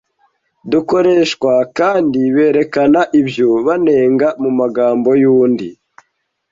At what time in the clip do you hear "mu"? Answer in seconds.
4.41-4.51